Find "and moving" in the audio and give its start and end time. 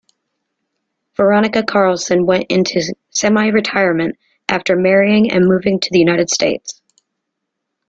5.31-5.79